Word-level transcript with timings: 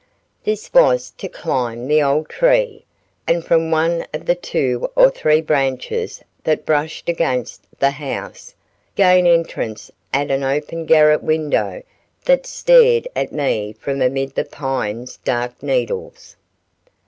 This 0.43 0.73
was 0.73 1.11
to 1.19 1.29
climb 1.29 1.87
the 1.87 2.01
old 2.01 2.27
tree, 2.27 2.85
and 3.27 3.45
from 3.45 3.69
one 3.69 4.07
of 4.15 4.25
the 4.25 4.33
two 4.33 4.89
or 4.95 5.11
three 5.11 5.41
branches 5.41 6.23
that 6.43 6.65
brushed 6.65 7.07
against 7.07 7.67
the 7.77 7.91
house, 7.91 8.55
gain 8.95 9.27
entrance 9.27 9.91
at 10.11 10.31
an 10.31 10.41
open 10.43 10.87
garret 10.87 11.21
window 11.21 11.83
that 12.25 12.47
stared 12.47 13.07
at 13.15 13.31
me 13.31 13.73
from 13.77 14.01
amid 14.01 14.33
the 14.33 14.43
pine's 14.45 15.17
dark 15.17 15.61
needles. 15.61 16.35